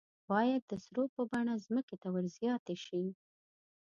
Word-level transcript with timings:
باید 0.29 0.61
د 0.67 0.73
سرو 0.85 1.03
په 1.15 1.21
بڼه 1.31 1.53
ځمکې 1.65 1.95
ته 2.01 2.07
ور 2.13 2.25
زیاتې 2.37 2.75
شي. 2.85 3.03